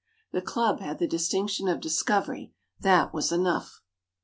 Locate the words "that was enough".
2.79-3.83